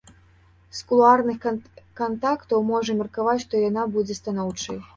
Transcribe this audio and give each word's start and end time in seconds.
З 0.77 0.87
кулуарных 0.91 1.37
кантактаў 2.01 2.65
можна 2.73 2.97
меркаваць, 3.05 3.39
што 3.47 3.53
яна 3.69 3.87
будзе 3.95 4.21
станоўчай. 4.25 4.85